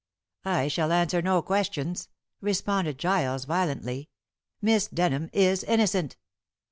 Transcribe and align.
"I 0.45 0.67
shall 0.67 0.91
answer 0.91 1.21
no 1.21 1.43
questions," 1.43 2.09
responded 2.41 2.97
Giles 2.97 3.45
violently. 3.45 4.09
"Miss 4.59 4.87
Denham 4.87 5.29
is 5.31 5.63
innocent." 5.63 6.17